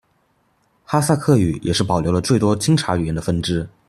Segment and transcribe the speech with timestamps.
[0.83, 3.69] 哈萨克语也是保留了最多钦察语言的分支。